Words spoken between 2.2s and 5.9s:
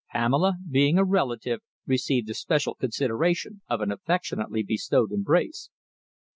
the special consideration of an affectionately bestowed embrace.